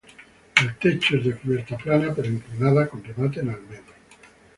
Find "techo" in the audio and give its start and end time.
0.79-1.15